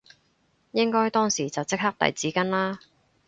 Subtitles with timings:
[0.71, 2.79] 應該當時就即刻遞紙巾啦